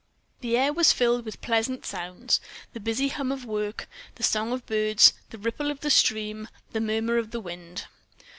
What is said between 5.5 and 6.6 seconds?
of the stream,